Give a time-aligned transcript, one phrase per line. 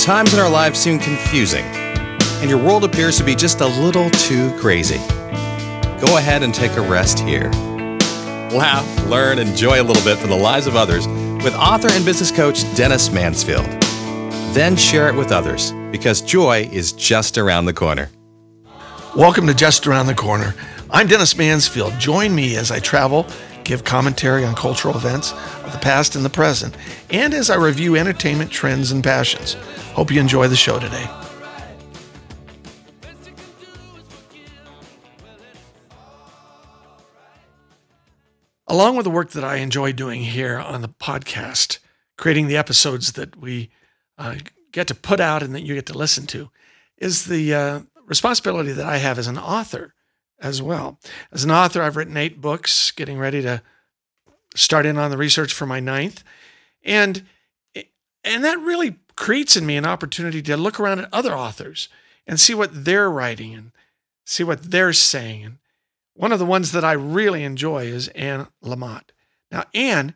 [0.00, 1.64] Times in our lives seem confusing
[2.40, 4.96] and your world appears to be just a little too crazy,
[6.00, 7.50] go ahead and take a rest here.
[8.50, 11.06] Laugh, learn, enjoy a little bit from the lives of others
[11.44, 13.66] with author and business coach Dennis Mansfield.
[14.54, 18.08] Then share it with others because joy is just around the corner.
[19.14, 20.54] Welcome to Just Around the Corner.
[20.88, 21.98] I'm Dennis Mansfield.
[21.98, 23.26] Join me as I travel,
[23.70, 25.30] give commentary on cultural events
[25.62, 26.76] of the past and the present,
[27.08, 29.54] and as I review entertainment trends and passions.
[29.94, 31.08] Hope you enjoy the show today.
[38.66, 41.78] Along with the work that I enjoy doing here on the podcast,
[42.18, 43.70] creating the episodes that we
[44.18, 44.34] uh,
[44.72, 46.50] get to put out and that you get to listen to,
[46.98, 49.94] is the uh, responsibility that I have as an author
[50.40, 50.98] as well.
[51.32, 53.62] As an author, I've written eight books, getting ready to
[54.54, 56.24] start in on the research for my ninth.
[56.84, 57.24] And
[58.22, 61.88] and that really creates in me an opportunity to look around at other authors
[62.26, 63.72] and see what they're writing and
[64.26, 65.44] see what they're saying.
[65.44, 65.58] And
[66.14, 69.10] one of the ones that I really enjoy is Anne Lamott.
[69.50, 70.14] Now, Anne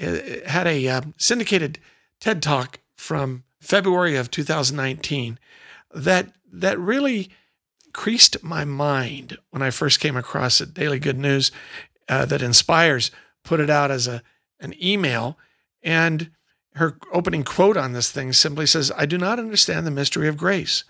[0.00, 1.78] uh, had a um, syndicated
[2.20, 5.38] TED Talk from February of 2019
[5.94, 7.30] that that really
[7.92, 10.74] creased my mind when I first came across it.
[10.74, 11.50] Daily Good News
[12.08, 13.10] uh, that inspires
[13.44, 14.22] put it out as a
[14.60, 15.38] an email,
[15.82, 16.30] and
[16.74, 20.36] her opening quote on this thing simply says, "I do not understand the mystery of
[20.36, 20.84] grace,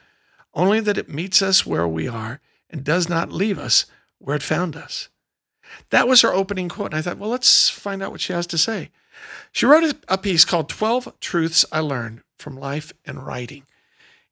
[0.54, 2.40] only that it meets us where we are
[2.70, 3.86] and does not leave us
[4.18, 5.08] where it found us."
[5.90, 8.46] That was her opening quote, and I thought, well, let's find out what she has
[8.48, 8.90] to say.
[9.52, 13.64] She wrote a piece called 12 Truths I Learned from Life and Writing.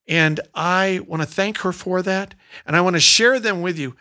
[0.08, 2.34] And I want to thank her for that.
[2.64, 3.96] And I want to share them with you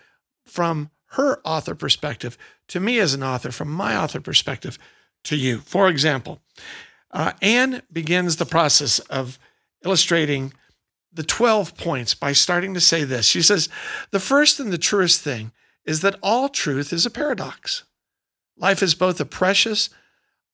[0.45, 2.37] from her author perspective
[2.67, 4.77] to me as an author, from my author perspective
[5.23, 5.59] to you.
[5.59, 6.41] For example,
[7.11, 9.39] uh, Anne begins the process of
[9.83, 10.53] illustrating
[11.13, 13.25] the 12 points by starting to say this.
[13.25, 13.69] She says,
[14.11, 15.51] The first and the truest thing
[15.85, 17.83] is that all truth is a paradox.
[18.57, 19.89] Life is both a precious,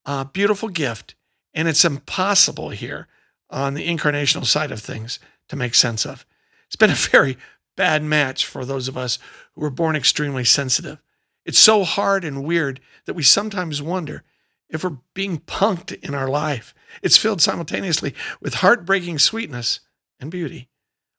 [0.06, 1.16] uh, beautiful gift,
[1.54, 3.08] and it's impossible here
[3.50, 5.20] on the incarnational side of things
[5.52, 6.26] to make sense of.
[6.66, 7.38] It's been a very
[7.76, 9.20] bad match for those of us
[9.54, 11.02] who were born extremely sensitive.
[11.46, 14.24] It's so hard and weird that we sometimes wonder
[14.70, 16.74] if we're being punked in our life.
[17.02, 19.82] It's filled simultaneously with heartbreaking sweetness
[20.22, 20.70] and beauty,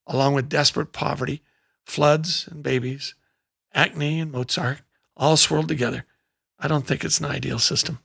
[0.06, 1.42] along with desperate poverty,
[1.84, 3.14] floods and babies,
[3.74, 4.80] acne and Mozart,
[5.14, 6.06] all swirled together.
[6.58, 7.98] I don't think it's an ideal system.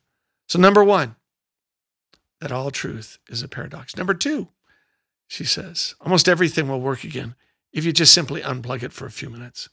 [0.50, 1.16] So, number one,
[2.42, 3.96] that all truth is a paradox.
[3.96, 4.50] Number two,
[5.28, 5.96] she says.
[6.02, 7.36] Almost everything will work again
[7.72, 9.70] if you just simply unplug it for a few minutes,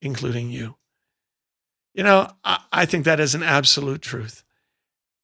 [0.00, 0.76] including you.
[1.92, 4.44] You know, I, I think that is an absolute truth.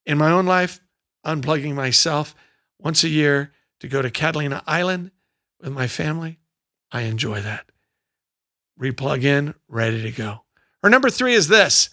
[0.05, 0.81] In my own life,
[1.25, 2.35] unplugging myself
[2.79, 5.13] once a year to go to Catalina Island
[5.61, 6.39] with my family,
[6.91, 7.67] I enjoy that.
[8.81, 10.45] Replug in, ready to go.
[10.83, 11.91] Or number three is this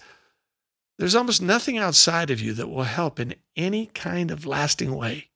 [0.98, 5.28] there's almost nothing outside of you that will help in any kind of lasting way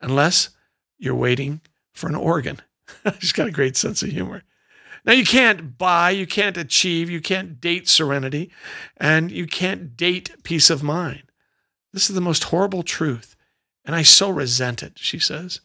[0.00, 0.50] unless
[0.98, 1.60] you're waiting
[1.92, 2.60] for an organ.
[3.18, 4.42] She's got a great sense of humor.
[5.04, 8.52] Now, you can't buy, you can't achieve, you can't date serenity,
[8.96, 11.24] and you can't date peace of mind.
[11.92, 13.34] This is the most horrible truth.
[13.84, 15.60] And I so resent it, she says.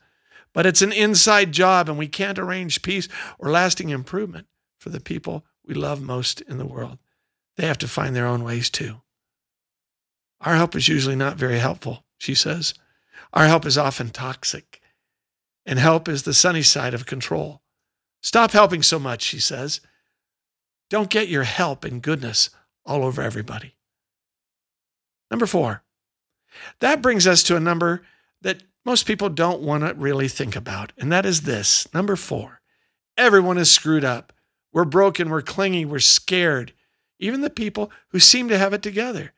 [0.53, 3.07] But it's an inside job, and we can't arrange peace
[3.38, 4.47] or lasting improvement
[4.79, 6.97] for the people we love most in the world.
[7.57, 9.01] They have to find their own ways too.
[10.41, 12.73] Our help is usually not very helpful, she says.
[13.33, 14.81] Our help is often toxic
[15.67, 17.61] and help is the sunny side of control.
[18.22, 19.81] Stop helping so much, she says.
[20.89, 22.50] Don't get your help and goodness
[22.85, 23.75] all over everybody.
[25.29, 25.83] Number four,
[26.79, 28.01] that brings us to a number
[28.41, 32.62] that most people don't want to really think about, and that is this number four.
[33.18, 34.31] Everyone is screwed up.
[34.71, 36.74] We're broken, we're clingy, we're scared.
[37.19, 39.33] Even the people who seem to have it together.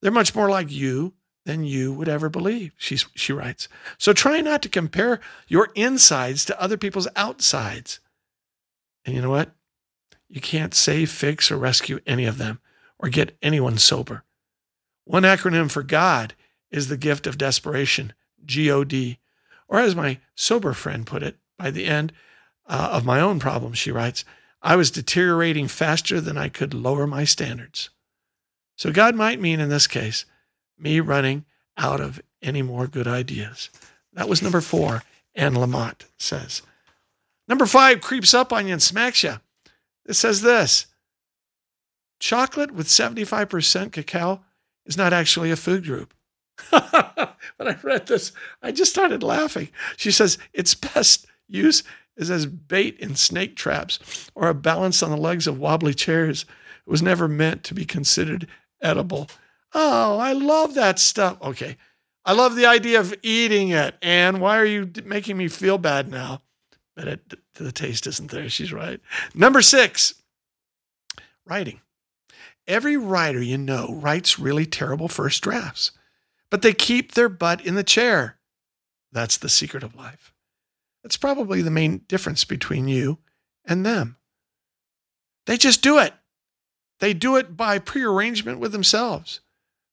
[0.00, 1.14] They're much more like you
[1.44, 3.68] than you would ever believe, she, she writes.
[3.98, 8.00] So try not to compare your insides to other people's outsides.
[9.04, 9.50] And you know what?
[10.28, 12.60] You can't save, fix, or rescue any of them
[12.98, 14.24] or get anyone sober.
[15.04, 16.34] One acronym for God
[16.70, 18.14] is the gift of desperation,
[18.44, 19.18] G O D.
[19.68, 22.12] Or as my sober friend put it, by the end
[22.66, 24.24] uh, of my own problems, she writes,
[24.62, 27.90] I was deteriorating faster than I could lower my standards.
[28.76, 30.24] So God might mean in this case
[30.78, 31.44] me running
[31.76, 33.70] out of any more good ideas.
[34.12, 35.02] That was number four,
[35.34, 36.62] Anne Lamott says.
[37.48, 39.40] Number five creeps up on you and smacks you.
[40.06, 40.86] It says this
[42.20, 44.40] chocolate with 75% cacao
[44.86, 46.14] is not actually a food group.
[46.70, 48.32] when I read this,
[48.62, 49.68] I just started laughing.
[49.96, 51.82] She says, Its best use
[52.16, 56.44] is as bait in snake traps or a balance on the legs of wobbly chairs.
[56.86, 58.46] It was never meant to be considered
[58.80, 59.28] edible.
[59.74, 61.36] Oh, I love that stuff.
[61.42, 61.76] Okay.
[62.24, 63.96] I love the idea of eating it.
[64.00, 66.42] And why are you making me feel bad now?
[66.96, 68.48] But it, the taste isn't there.
[68.48, 69.00] She's right.
[69.34, 70.14] Number six,
[71.44, 71.80] writing.
[72.66, 75.90] Every writer you know writes really terrible first drafts,
[76.50, 78.38] but they keep their butt in the chair.
[79.12, 80.32] That's the secret of life.
[81.02, 83.18] That's probably the main difference between you
[83.66, 84.16] and them.
[85.46, 86.14] They just do it.
[87.00, 89.40] They do it by prearrangement with themselves.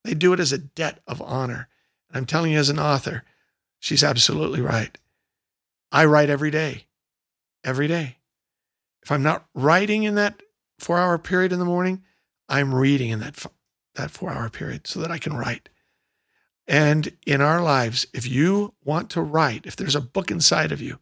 [0.04, 1.68] They do it as a debt of honor.
[2.10, 3.24] And I'm telling you, as an author,
[3.80, 4.98] she's absolutely right.
[5.92, 6.86] I write every day,
[7.64, 8.18] every day.
[9.04, 10.42] If I'm not writing in that
[10.80, 12.04] four hour period in the morning,
[12.48, 13.46] I'm reading in that,
[13.96, 15.70] that four hour period so that I can write.
[16.68, 20.82] And in our lives, if you want to write, if there's a book inside of
[20.82, 21.00] you,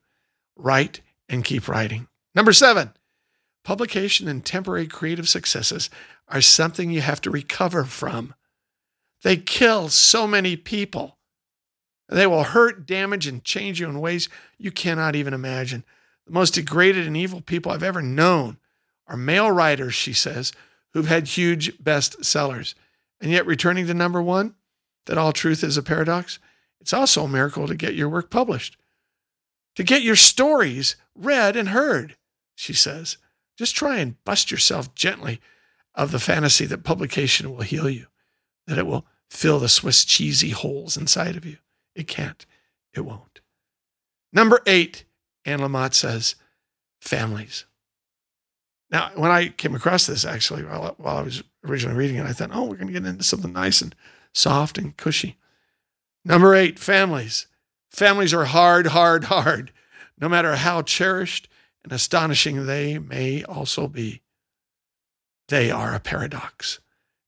[0.55, 2.07] write and keep writing.
[2.33, 2.93] Number seven,
[3.63, 5.89] publication and temporary creative successes
[6.27, 8.33] are something you have to recover from.
[9.23, 11.17] They kill so many people.
[12.07, 15.83] They will hurt, damage, and change you in ways you cannot even imagine.
[16.25, 18.57] The most degraded and evil people I've ever known
[19.07, 20.51] are male writers, she says,
[20.93, 22.73] who've had huge bestsellers.
[23.21, 24.55] And yet, returning to number one,
[25.05, 26.39] that all truth is a paradox,
[26.79, 28.77] it's also a miracle to get your work published,
[29.75, 32.15] to get your stories read and heard,
[32.55, 33.17] she says.
[33.57, 35.41] Just try and bust yourself gently
[35.93, 38.07] of the fantasy that publication will heal you,
[38.69, 41.57] that it will fill the Swiss cheesy holes inside of you.
[41.95, 42.45] It can't.
[42.93, 43.41] It won't.
[44.31, 45.05] Number eight,
[45.43, 46.35] Anne Lamott says,
[47.01, 47.65] families.
[48.91, 52.33] Now, when I came across this, actually, while, while I was originally reading it, I
[52.33, 53.95] thought, oh, we're going to get into something nice and
[54.33, 55.37] soft and cushy.
[56.23, 57.47] Number eight, families.
[57.89, 59.71] Families are hard, hard, hard,
[60.19, 61.49] no matter how cherished
[61.83, 64.21] and astonishing they may also be.
[65.47, 66.79] They are a paradox.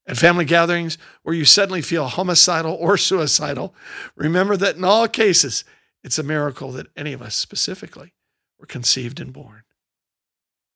[0.06, 3.74] At family gatherings where you suddenly feel homicidal or suicidal,
[4.16, 5.64] remember that in all cases,
[6.02, 8.12] it's a miracle that any of us specifically
[8.58, 9.62] were conceived and born.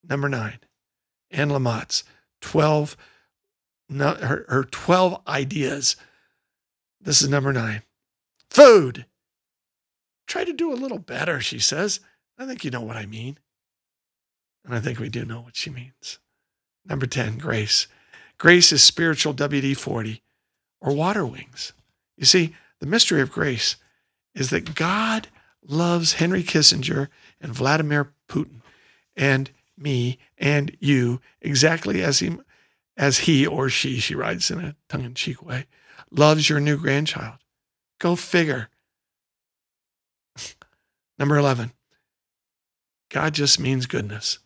[0.08, 0.60] Number nine,
[1.30, 2.04] Anne Lamott's
[2.40, 2.96] 12,
[3.90, 5.96] her, her 12 ideas.
[7.00, 7.82] This is number nine.
[8.50, 9.06] Food.
[10.28, 12.00] Try to do a little better, she says.
[12.38, 13.38] I think you know what I mean.
[14.64, 16.18] And I think we do know what she means.
[16.84, 17.86] Number 10, grace.
[18.38, 20.22] Grace is spiritual WD 40
[20.80, 21.72] or water wings.
[22.16, 23.76] You see, the mystery of grace
[24.34, 25.28] is that God
[25.66, 27.08] loves Henry Kissinger
[27.40, 28.60] and Vladimir Putin
[29.16, 32.36] and me and you exactly as he
[32.96, 35.66] as he or she she writes in a tongue-in-cheek way
[36.10, 37.36] loves your new grandchild.
[37.98, 38.68] Go figure.
[41.18, 41.72] Number 11
[43.10, 44.38] god just means goodness.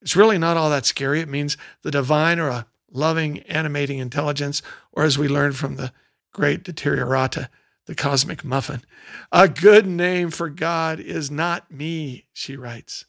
[0.00, 1.20] It's really not all that scary.
[1.20, 2.66] It means the divine or a
[2.96, 4.62] loving, animating intelligence,
[4.92, 5.92] or as we learned from the
[6.32, 7.48] great Deteriorata,
[7.86, 8.82] the cosmic muffin.
[9.30, 13.04] A good name for God is not me, she writes.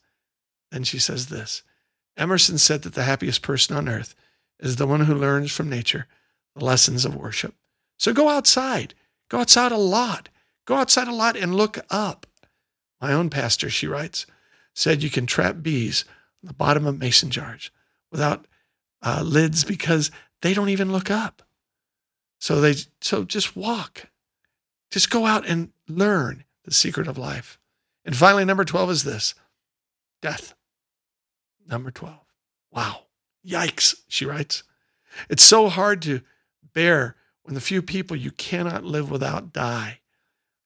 [0.70, 1.62] Then she says this
[2.16, 4.14] Emerson said that the happiest person on earth
[4.60, 6.06] is the one who learns from nature
[6.54, 7.54] the lessons of worship.
[7.98, 8.94] So go outside.
[9.28, 10.28] Go outside a lot.
[10.66, 12.26] Go outside a lot and look up.
[13.00, 14.26] My own pastor, she writes,
[14.74, 16.04] said you can trap bees
[16.42, 17.70] on the bottom of mason jars
[18.10, 18.46] without
[19.02, 20.10] uh, lids because
[20.42, 21.42] they don't even look up.
[22.38, 24.08] So they so just walk.
[24.90, 27.58] Just go out and learn the secret of life.
[28.04, 29.34] And finally, number 12 is this
[30.22, 30.54] death.
[31.68, 32.16] Number 12.
[32.72, 33.02] Wow.
[33.46, 34.62] Yikes, she writes.
[35.28, 36.22] It's so hard to
[36.74, 40.00] bear when the few people you cannot live without die.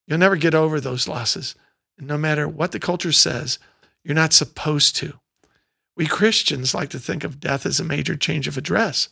[0.06, 1.54] You'll never get over those losses.
[1.98, 3.58] And no matter what the culture says,
[4.02, 5.20] you're not supposed to.
[5.96, 9.08] We Christians like to think of death as a major change of address.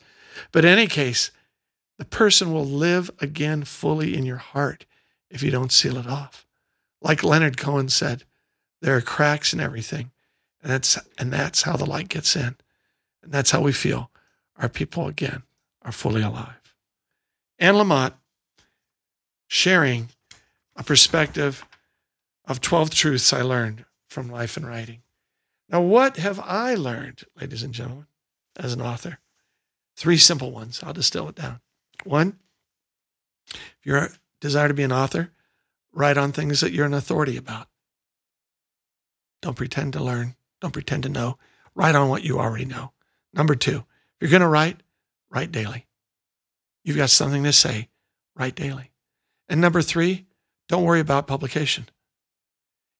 [0.52, 1.30] But in any case,
[1.98, 4.86] the person will live again fully in your heart
[5.30, 6.46] if you don't seal it off.
[7.02, 8.24] Like Leonard Cohen said,
[8.80, 10.10] there are cracks in everything,
[10.62, 12.56] and that's, and that's how the light gets in.
[13.22, 14.10] And that's how we feel
[14.56, 15.42] our people again
[15.82, 16.74] are fully alive.
[17.58, 18.14] Anne Lamott
[19.46, 20.08] sharing
[20.76, 21.64] a perspective
[22.46, 25.02] of 12 truths I learned from life and writing.
[25.70, 28.06] Now, what have I learned, ladies and gentlemen,
[28.56, 29.18] as an author?
[29.96, 30.80] Three simple ones.
[30.82, 31.60] I'll distill it down.
[32.04, 32.38] One,
[33.52, 34.08] if you
[34.40, 35.30] desire to be an author,
[35.92, 37.68] write on things that you're an authority about.
[39.42, 40.34] Don't pretend to learn.
[40.60, 41.38] Don't pretend to know.
[41.74, 42.92] Write on what you already know.
[43.32, 43.84] Number two,
[44.20, 44.82] if you're going to write,
[45.30, 45.86] write daily.
[46.82, 47.88] You've got something to say,
[48.34, 48.90] write daily.
[49.48, 50.26] And number three,
[50.68, 51.88] don't worry about publication.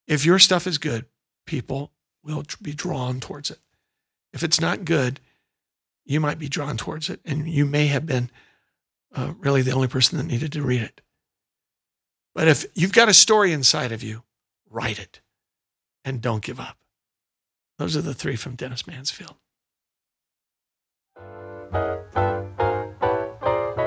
[0.07, 1.07] If your stuff is good,
[1.47, 3.59] people will be drawn towards it.
[4.33, 5.21] If it's not good,
[6.05, 8.31] you might be drawn towards it, and you may have been
[9.15, 11.01] uh, really the only person that needed to read it.
[12.35, 14.23] But if you've got a story inside of you,
[14.69, 15.21] write it
[16.05, 16.79] and don't give up.
[17.79, 19.37] Those are the three from Dennis Mansfield.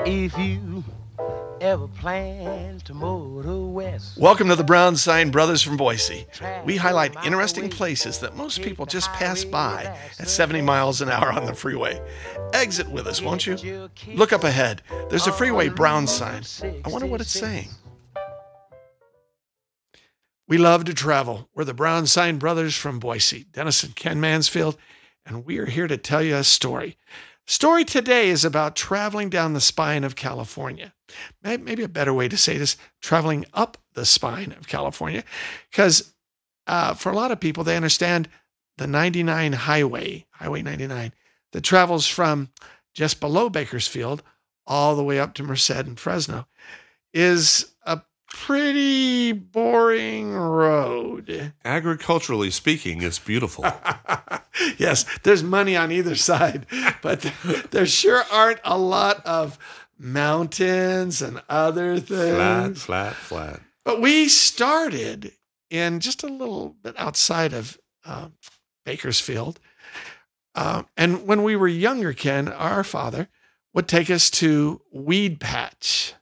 [0.06, 0.84] If you
[1.64, 6.26] ever plan to motor west, Welcome to the Brown Sign Brothers from Boise.
[6.66, 9.84] We highlight interesting places that most people just pass by
[10.18, 11.98] at 70 miles an hour on the freeway.
[12.52, 13.88] Exit with us, won't you?
[14.08, 14.82] Look up ahead.
[15.08, 16.42] There's a freeway brown sign.
[16.84, 17.70] I wonder what it's saying.
[20.46, 21.48] We love to travel.
[21.54, 24.76] We're the Brown Sign Brothers from Boise, Dennis and Ken Mansfield,
[25.24, 26.98] and we are here to tell you a story.
[27.46, 30.94] Story today is about traveling down the spine of California.
[31.42, 35.24] Maybe a better way to say this traveling up the spine of California.
[35.70, 36.14] Because
[36.66, 38.28] uh, for a lot of people, they understand
[38.78, 41.12] the 99 highway, Highway 99,
[41.52, 42.50] that travels from
[42.94, 44.22] just below Bakersfield
[44.66, 46.46] all the way up to Merced and Fresno,
[47.12, 48.00] is a
[48.34, 51.52] pretty boring road.
[51.64, 53.64] Agriculturally speaking, it's beautiful.
[54.76, 56.66] yes, there's money on either side,
[57.02, 57.32] but
[57.70, 59.56] there sure aren't a lot of
[59.98, 62.82] mountains and other things.
[62.82, 63.14] flat, flat.
[63.14, 63.60] Flat.
[63.84, 65.32] But we started
[65.70, 68.28] in just a little bit outside of uh,
[68.84, 69.60] Bakersfield.
[70.56, 73.28] Uh, and when we were younger, Ken, our father
[73.72, 76.14] would take us to Weed Patch,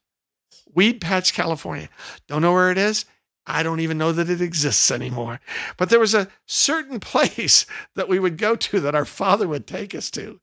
[0.74, 1.88] Weed Patch, California.
[2.26, 3.04] Don't know where it is.
[3.44, 5.40] I don't even know that it exists anymore.
[5.76, 9.66] But there was a certain place that we would go to that our father would
[9.66, 10.40] take us to.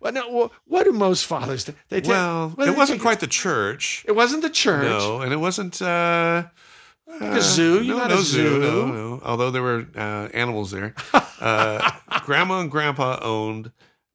[0.00, 1.74] Well, now, what do most fathers do?
[1.88, 4.04] They take, Well, it wasn't quite the church.
[4.06, 4.84] It wasn't the church.
[4.84, 6.44] No, and it wasn't uh,
[7.20, 7.82] a zoo?
[7.82, 8.58] You're No, no a zoo.
[8.58, 9.20] No, no.
[9.24, 10.94] Although there were uh, animals there.
[11.42, 13.72] Uh, Grandma and Grandpa owned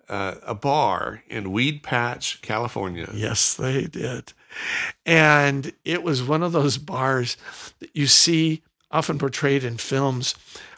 [0.08, 3.10] uh, a bar in Weed Patch, California.
[3.14, 4.32] Yes, they did.
[5.06, 7.38] And it was one of those bars
[7.80, 10.36] that you see often portrayed in films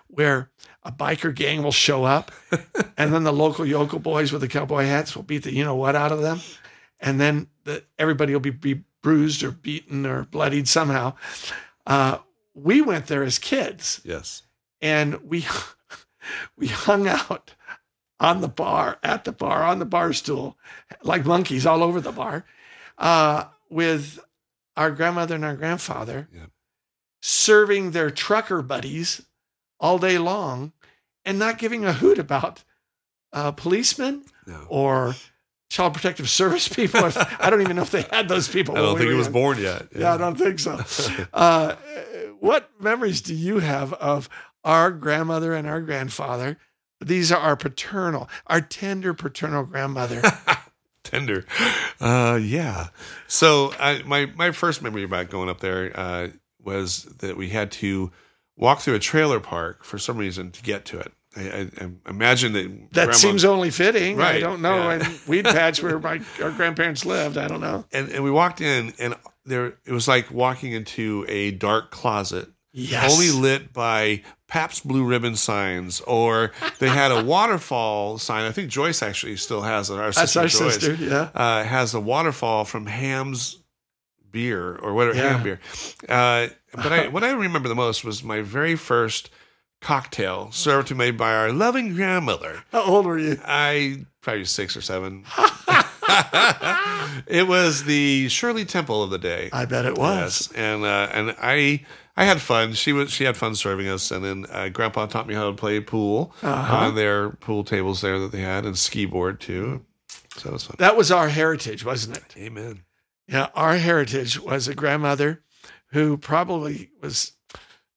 [0.08, 0.50] where
[0.84, 2.32] a biker gang will show up
[2.98, 5.76] and then the local yokel boys with the cowboy hats will beat the you know
[5.76, 6.40] what out of them.
[7.00, 11.14] And then the, everybody will be, be bruised or beaten or bloodied somehow.
[11.86, 12.18] Uh,
[12.54, 14.44] we went there as kids Yes.
[14.82, 15.46] and we
[16.58, 17.54] we hung out
[18.20, 20.58] on the bar at the bar on the bar stool
[21.04, 22.46] like monkeys all over the bar
[22.98, 24.20] uh, with
[24.76, 26.28] our grandmother and our grandfather
[27.22, 29.22] serving their trucker buddies
[29.80, 30.72] all day long
[31.26, 32.64] and not giving a hoot about
[33.34, 34.66] uh, policemen No.
[34.70, 35.16] or
[35.70, 37.02] child protective service people
[37.40, 39.18] i don't even know if they had those people I don't we think were it
[39.18, 39.34] was young.
[39.34, 39.88] born yet.
[39.96, 40.80] Yeah, I don't think so.
[41.34, 41.76] Uh,
[42.40, 44.30] what memories do you have of
[44.64, 46.58] our grandmother and our grandfather?
[47.02, 50.22] These are our paternal, our tender paternal grandmother.
[51.10, 51.46] tender.
[52.00, 52.88] Uh, yeah.
[53.28, 56.28] So I, my my first memory about going up there uh,
[56.64, 58.12] was that we had to
[58.58, 61.12] walk through a trailer park for some reason to get to it.
[61.38, 62.64] I, I, I imagine that
[62.94, 64.20] That grandma- seems only fitting.
[64.20, 64.76] I don't know.
[64.90, 64.92] yeah.
[65.06, 67.86] And Weed Patch, where my our grandparents lived, I don't know.
[67.92, 72.50] and and we walked in and there it was like walking into a dark closet
[72.72, 73.12] Yes.
[73.14, 78.44] only lit by Pabst Blue Ribbon signs, or they had a waterfall sign.
[78.46, 79.94] I think Joyce actually still has it.
[79.96, 80.94] Our That's sister our Joyce sister.
[80.96, 81.30] Yeah.
[81.34, 83.60] uh, has a waterfall from Hamm's
[84.32, 85.30] beer or whatever Yeah.
[85.34, 85.60] Hamm beer.
[86.08, 89.30] Uh, but I, what I remember the most was my very first
[89.82, 92.64] cocktail served to me by our loving grandmother.
[92.72, 93.40] How old were you?
[93.46, 95.24] I probably six or seven.
[97.28, 99.50] it was the Shirley Temple of the day.
[99.54, 100.50] I bet it was.
[100.52, 101.86] Yes, and uh, and I
[102.20, 102.74] I had fun.
[102.74, 105.56] She was she had fun serving us, and then uh, Grandpa taught me how to
[105.56, 106.76] play pool Uh-huh.
[106.76, 109.86] on their pool tables there that they had, and ski board too.
[110.36, 110.76] So it was fun.
[110.80, 112.36] That was our heritage, wasn't it?
[112.38, 112.84] Amen.
[113.28, 115.44] Yeah, our heritage was a grandmother
[115.92, 117.34] who probably was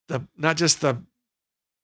[0.08, 1.02] the not just the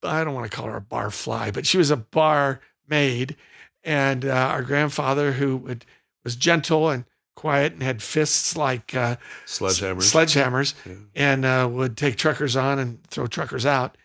[0.02, 3.36] I don't want to call her a bar fly, but she was a bar maid,
[3.82, 5.84] and uh, our grandfather who would
[6.22, 7.04] was gentle and
[7.38, 9.16] quiet and had fists like uh,
[9.46, 10.12] Sledgehammers.
[10.12, 10.94] sledgehammers, Yeah.
[11.14, 13.96] and uh, would take truckers on and throw truckers out.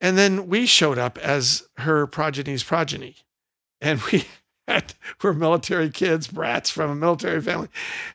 [0.00, 3.16] And then we showed up as her progeny's progeny,
[3.80, 4.24] and we
[4.68, 7.68] had we're military kids, brats from a military family.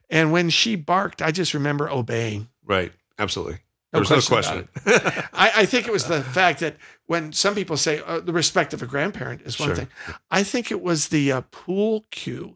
[0.09, 2.48] And when she barked, I just remember obeying.
[2.65, 2.91] Right.
[3.17, 3.59] Absolutely.
[3.91, 5.03] No There was no question question.
[5.33, 6.75] I, I think it was the fact that
[7.07, 9.75] when some people say uh, the respect of a grandparent is one Sure.
[9.77, 9.88] thing,
[10.29, 12.55] I think it was the uh, pool cue.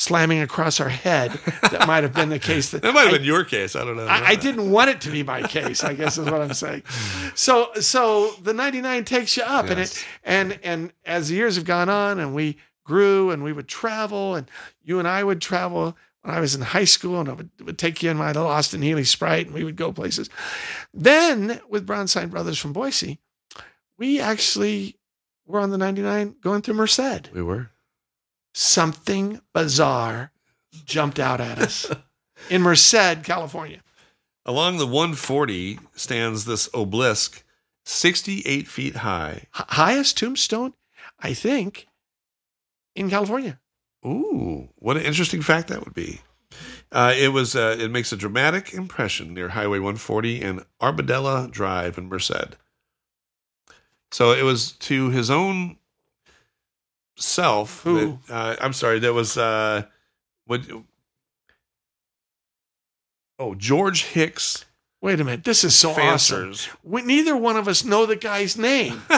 [0.00, 1.32] Slamming across our head.
[1.72, 2.70] That might have been the case.
[2.70, 3.74] That That might have I- been your case.
[3.74, 4.06] I don't know.
[4.06, 5.82] I, I didn't want it to be my case.
[5.82, 6.84] I guess is what I'm saying.
[7.34, 11.64] So so the 99 takes you up, and it and and as the years have
[11.64, 14.48] gone on, and we grew, and we would travel, and
[14.84, 15.96] you and I would travel.
[16.22, 18.46] When I was in high school, and I would, would take you in my little
[18.46, 20.28] Austin Healey Sprite, and we would go places.
[20.94, 23.18] Then with Brown Sign Brothers from Boise,
[23.96, 24.96] we actually
[25.46, 27.32] were on the 99 going through Merced.
[27.32, 27.70] We were.
[28.60, 30.32] Something bizarre
[30.84, 31.88] jumped out at us
[32.50, 33.84] in Merced, California.
[34.44, 37.44] Along the 140 stands this obelisk,
[37.84, 39.46] 68 feet high.
[39.56, 40.74] H- highest tombstone,
[41.20, 41.86] I think,
[42.96, 43.60] in California.
[44.04, 46.22] Ooh, what an interesting fact that would be.
[46.90, 47.54] Uh, it was.
[47.54, 52.56] Uh, it makes a dramatic impression near Highway 140 and Arboleda Drive in Merced.
[54.10, 55.76] So it was to his own
[57.18, 57.82] self.
[57.82, 58.18] Who?
[58.28, 58.98] That, uh, I'm sorry.
[58.98, 59.84] That was uh,
[60.46, 60.62] what?
[63.38, 64.64] Oh, George Hicks.
[65.00, 66.52] Wait a minute, this is so awesome.
[66.82, 69.02] We, neither one of us know the guy's name.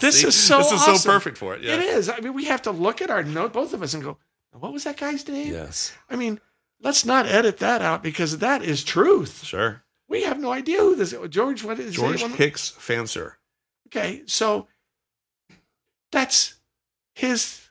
[0.00, 0.28] This See?
[0.28, 0.96] is so This is awesome.
[0.96, 1.62] so perfect for it.
[1.62, 1.74] Yeah.
[1.74, 2.08] It is.
[2.08, 4.18] I mean, we have to look at our note, both of us, and go,
[4.52, 5.92] "What was that guy's name?" Yes.
[6.10, 6.40] I mean,
[6.80, 9.44] let's not edit that out because that is truth.
[9.44, 9.84] Sure.
[10.08, 11.62] We have no idea who this George.
[11.62, 12.22] What is George?
[12.22, 13.38] Hicks Fancher.
[13.88, 14.66] Okay, so
[16.10, 16.54] that's
[17.14, 17.68] his.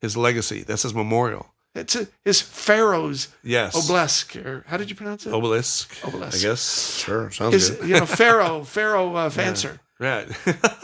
[0.00, 0.62] His legacy.
[0.62, 1.54] That's his memorial.
[1.74, 3.74] It's a, his Pharaoh's Yes.
[3.74, 5.32] obelisk, or how did you pronounce it?
[5.32, 5.96] Obelisk.
[6.04, 6.38] Obelisk.
[6.38, 6.96] I guess.
[6.98, 7.30] Sure.
[7.30, 7.88] Sounds his, good.
[7.88, 10.28] you know, Pharaoh, Pharaoh uh, Fancher, Right.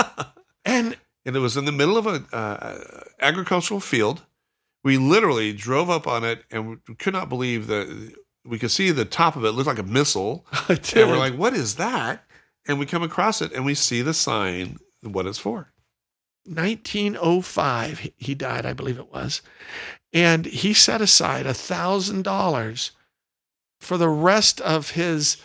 [0.65, 4.23] and and it was in the middle of a uh, agricultural field.
[4.83, 8.15] We literally drove up on it and we could not believe that
[8.45, 10.47] we could see the top of it looked like a missile.
[10.69, 10.97] I did.
[10.97, 12.25] And we're like, what is that?
[12.67, 15.73] And we come across it and we see the sign, what it's for.
[16.47, 19.43] 1905 he- died i believe it was
[20.13, 22.93] and he set aside a thousand dollars
[23.81, 25.37] for the rest of his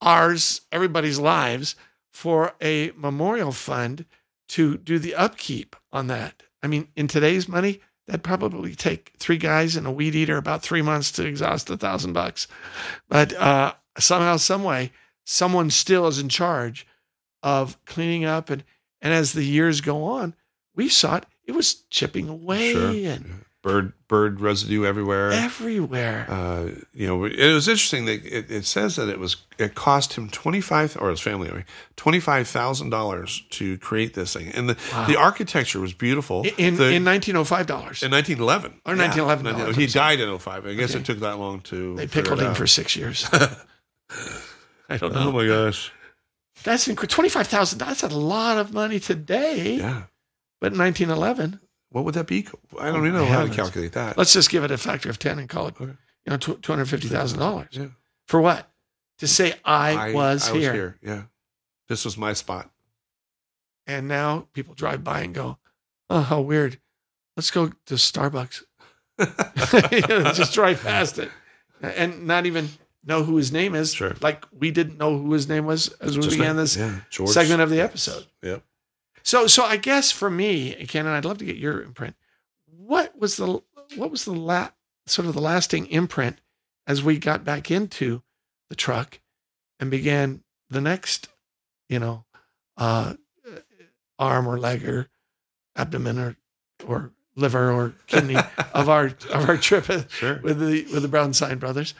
[0.00, 1.74] ours everybody's lives
[2.12, 4.04] for a memorial fund
[4.48, 6.42] to do the upkeep on that.
[6.62, 10.62] I mean in today's money that'd probably take three guys and a weed eater about
[10.62, 12.48] three months to exhaust a thousand bucks.
[13.08, 14.92] But uh, somehow some way
[15.24, 16.86] someone still is in charge
[17.42, 18.64] of cleaning up and
[19.00, 20.34] and as the years go on,
[20.74, 21.26] we saw it.
[21.46, 22.90] It was chipping away Sure.
[22.90, 25.32] and Bird bird residue everywhere.
[25.32, 26.26] everywhere.
[26.30, 30.12] uh, you know, it was interesting that it, it says that it was it cost
[30.14, 31.64] him twenty five or his family
[31.96, 34.74] twenty five thousand dollars to create this thing, and the,
[35.08, 36.46] the architecture was beautiful.
[36.56, 38.04] in The- in nineteen oh five dollars.
[38.04, 40.64] in nineteen eleven Or 1911 he died in 05.
[40.64, 41.00] I guess Okay.
[41.00, 41.96] it took that long to.
[41.96, 42.56] They pickled it him out.
[42.56, 43.28] for six years.
[44.88, 45.28] I don't know.
[45.28, 45.92] Oh my gosh!
[46.64, 47.14] That's incredible.
[47.14, 47.78] Twenty five thousand.
[47.78, 49.74] That's a lot of money today.
[49.76, 50.04] Yeah,
[50.60, 52.46] But in nineteen eleven, what would that be?
[52.78, 54.18] I don't oh, even Oh, know how to calculate that.
[54.18, 55.92] let's just give it a factor of ten and call it, Okay.
[56.26, 57.86] you know, two hundred fifty thousand dollars Yeah.
[58.26, 58.70] for what?
[59.18, 60.96] To say I, was, here.
[61.02, 61.22] Yeah,
[61.88, 62.70] this was my spot.
[63.86, 65.58] and now people drive by and go,
[66.10, 66.78] "Oh, how weird!
[67.36, 68.62] Let's go to Starbucks."
[69.92, 71.30] You know, just drive past it
[71.82, 72.68] and not even
[73.08, 73.92] know who his name is.
[73.94, 74.14] Sure.
[74.20, 77.60] Like we didn't know who his name was as we Just began this yeah, segment
[77.62, 78.26] of the episode.
[78.42, 78.62] Yep.
[79.22, 82.14] So, so I guess for me, Ken, and I'd love to get your imprint.
[82.66, 83.62] What was the
[83.96, 84.70] what was the la-
[85.06, 86.40] sort of the lasting imprint
[86.86, 88.22] as we got back into
[88.70, 89.20] the truck
[89.80, 91.28] and began the next,
[91.88, 92.24] you know,
[92.76, 93.14] uh,
[94.18, 95.08] arm or leg or
[95.76, 96.36] abdomen or
[96.86, 98.36] or liver or kidney
[98.74, 100.40] of our of our trip Sure.
[100.42, 101.94] with the with the Brown Sign brothers.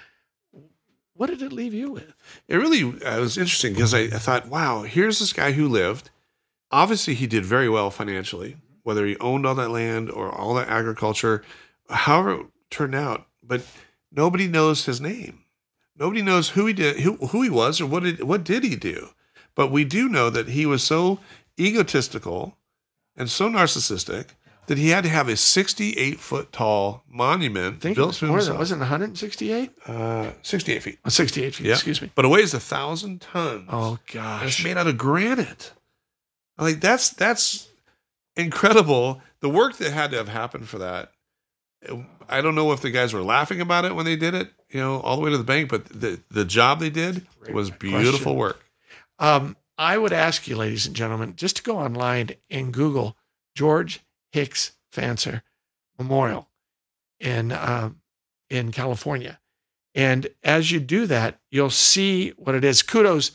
[1.18, 2.14] What did it leave you with?
[2.46, 6.10] It really uh, was interesting because I, I thought, wow, here's this guy who lived.
[6.70, 10.68] Obviously, he did very well financially, whether he owned all that land or all that
[10.68, 11.42] agriculture,
[11.90, 13.26] however it turned out.
[13.42, 13.62] But
[14.12, 15.40] nobody knows his name.
[15.98, 18.76] Nobody knows who he did, who, who he was, or what did what did he
[18.76, 19.08] do.
[19.56, 21.18] But we do know that he was so
[21.58, 22.56] egotistical
[23.16, 24.26] and so narcissistic
[24.68, 28.26] that he had to have a 68 foot tall monument think it built was to
[28.26, 29.70] more than wasn't it 168?
[29.86, 30.98] uh, 68 feet.
[31.04, 32.10] Oh, 68 feet, excuse me.
[32.14, 33.68] But it weighs a thousand tons.
[33.70, 34.44] Oh And gosh.
[34.46, 35.72] it's made out of granite.
[36.56, 37.68] Like that's that's
[38.36, 39.20] incredible.
[39.40, 41.12] The work that had to have happened for that.
[42.28, 44.80] I don't know if the guys were laughing about it when they did it, you
[44.80, 48.34] know, all the way to the bank, but the the job they did was beautiful
[48.34, 48.36] question.
[48.36, 48.64] work.
[49.20, 53.16] Um, I would ask you, ladies and gentlemen, just to go online and Google
[53.54, 54.00] George
[54.32, 55.42] Hicks Fancher
[55.98, 56.48] Memorial
[57.20, 58.00] in um,
[58.48, 59.40] in California,
[59.94, 62.82] and as you do that, you'll see what it is.
[62.82, 63.32] Kudos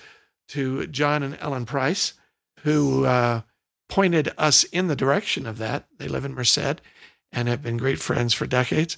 [0.49, 2.13] to John and Ellen Price,
[2.63, 3.41] who uh,
[3.89, 5.85] pointed us in the direction of that.
[5.97, 6.81] They live in Merced
[7.31, 8.97] and have been great friends for decades.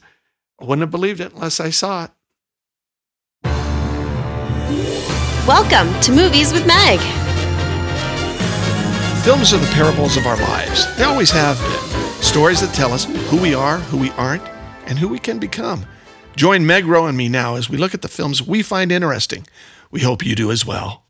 [0.60, 2.12] I wouldn't have believed it unless I saw it.
[5.48, 7.25] Welcome to Movies with Meg.
[9.26, 10.86] Films are the parables of our lives.
[10.98, 12.22] They always have been.
[12.22, 14.44] Stories that tell us who we are, who we aren't,
[14.86, 15.84] and who we can become.
[16.36, 19.48] Join Meg Rowe and me now as we look at the films we find interesting.
[19.90, 21.05] We hope you do as well.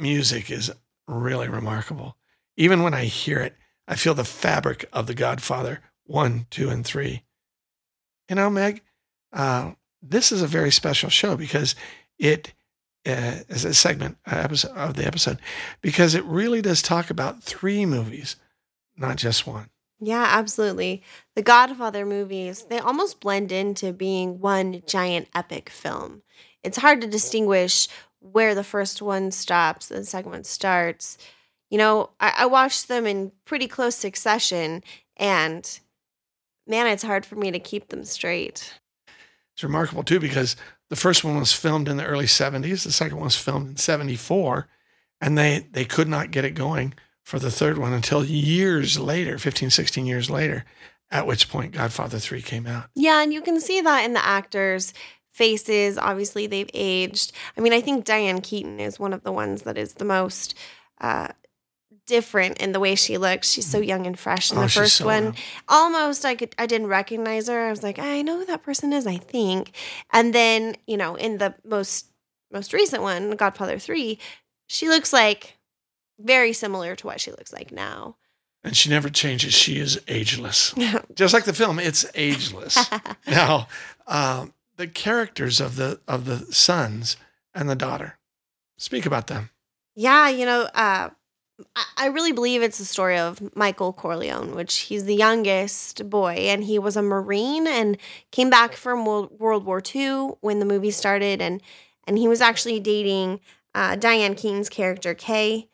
[0.00, 0.70] Music is
[1.06, 2.16] really remarkable.
[2.56, 3.56] Even when I hear it,
[3.86, 7.22] I feel the fabric of The Godfather 1, 2, and 3.
[8.28, 8.82] You know, Meg,
[9.32, 11.74] uh, this is a very special show because
[12.18, 12.52] it
[13.06, 15.38] uh, is a segment uh, episode of the episode
[15.80, 18.36] because it really does talk about three movies,
[18.96, 19.70] not just one.
[20.00, 21.02] Yeah, absolutely.
[21.34, 26.22] The Godfather movies, they almost blend into being one giant epic film.
[26.62, 27.88] It's hard to distinguish
[28.32, 31.18] where the first one stops and the second one starts.
[31.70, 34.82] You know, I, I watched them in pretty close succession,
[35.16, 35.80] and
[36.66, 38.74] man, it's hard for me to keep them straight.
[39.54, 40.56] It's remarkable too because
[40.88, 43.76] the first one was filmed in the early 70s, the second one was filmed in
[43.76, 44.68] 74,
[45.20, 49.36] and they they could not get it going for the third one until years later,
[49.36, 50.64] 15, 16 years later,
[51.10, 52.88] at which point Godfather 3 came out.
[52.94, 54.94] Yeah, and you can see that in the actors'
[55.38, 55.96] faces.
[55.96, 57.32] Obviously, they've aged.
[57.56, 60.54] I mean, I think Diane Keaton is one of the ones that is the most
[61.00, 61.28] uh,
[62.06, 63.50] different in the way she looks.
[63.52, 65.24] She's so young and fresh in Oh, the first so one.
[65.24, 65.36] young.
[65.68, 67.66] Almost, I could, I didn't recognize her.
[67.66, 69.06] I was like, I know who that person is.
[69.06, 69.72] I think.
[70.12, 72.06] And then, you know, in the most
[72.50, 74.18] most recent one, Godfather Three,
[74.66, 75.58] she looks like
[76.18, 78.16] very similar to what she looks like now.
[78.64, 79.54] And she never changes.
[79.54, 80.74] She is ageless.
[81.14, 82.76] Just like the film, it's ageless.
[83.26, 83.68] now,
[84.08, 87.18] um, the characters of the of the sons
[87.54, 88.18] and the daughter.
[88.78, 89.50] Speak about them.
[89.94, 91.10] Yeah, you know, uh,
[91.96, 96.62] I, really believe it's the story of Michael Corleone, which he's the youngest boy, and
[96.62, 97.98] he was a Marine and
[98.30, 101.60] came back from World, World War II when the movie started, and
[102.06, 103.40] and he was actually dating
[103.74, 105.68] uh, Diane Keaton's character Kay,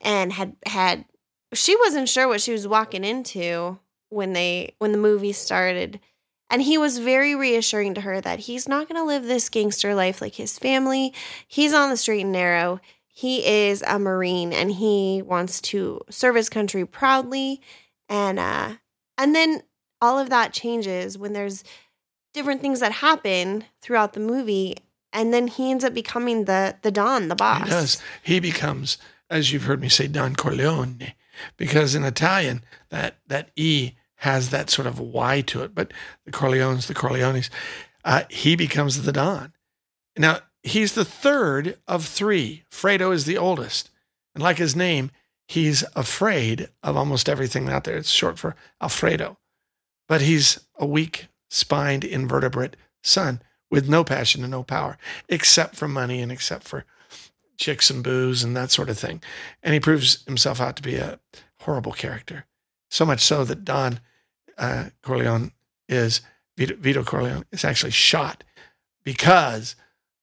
[0.00, 1.04] and had had
[1.52, 5.98] she wasn't sure what she was walking into when they when the movie started.
[6.48, 9.94] And he was very reassuring to her that he's not going to live this gangster
[9.94, 11.12] life like his family.
[11.46, 12.80] He's on the straight and narrow.
[13.08, 17.60] He is a marine and he wants to serve his country proudly.
[18.08, 18.74] And uh
[19.18, 19.62] and then
[20.00, 21.64] all of that changes when there's
[22.34, 24.76] different things that happen throughout the movie.
[25.12, 27.64] And then he ends up becoming the the don the boss.
[27.64, 28.02] He does.
[28.22, 28.98] He becomes,
[29.30, 31.14] as you've heard me say, Don Corleone,
[31.56, 35.74] because in Italian that that e has that sort of y to it.
[35.74, 35.92] But
[36.24, 37.50] the Corleones, the Corleones,
[38.04, 39.52] uh, he becomes the Don.
[40.16, 42.64] Now he's the third of three.
[42.70, 43.90] Fredo is the oldest,
[44.34, 45.10] and like his name,
[45.46, 47.96] he's afraid of almost everything out there.
[47.96, 49.38] It's short for Alfredo,
[50.08, 54.96] but he's a weak-spined, invertebrate son with no passion and no power,
[55.28, 56.84] except for money and except for
[57.56, 59.22] chicks and booze and that sort of thing.
[59.62, 61.20] And he proves himself out to be a
[61.60, 62.44] horrible character.
[62.90, 64.00] So much so that Don
[64.58, 65.52] uh, Corleone
[65.88, 66.20] is,
[66.56, 68.44] Vito, Vito Corleone is actually shot
[69.04, 69.76] because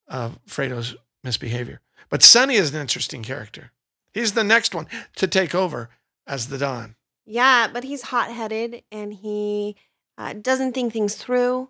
[0.08, 1.82] of Fredo's misbehavior.
[2.10, 3.72] But Sonny is an interesting character.
[4.14, 5.90] He's the next one to take over
[6.28, 6.96] as the Don.
[7.26, 9.76] yeah but he's hot-headed and he
[10.18, 11.70] uh, doesn't think things through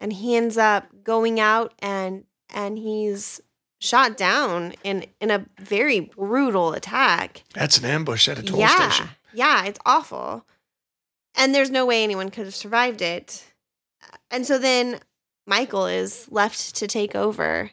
[0.00, 3.40] and he ends up going out and and he's
[3.80, 8.90] shot down in in a very brutal attack That's an ambush at a toll yeah,
[8.90, 9.08] station.
[9.32, 10.46] Yeah, it's awful.
[11.36, 13.44] And there's no way anyone could have survived it.
[14.30, 15.00] And so then
[15.46, 17.70] Michael is left to take over.